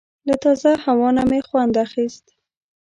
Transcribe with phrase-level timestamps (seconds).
[0.27, 2.25] له تازه هوا نه مې خوند اخیست.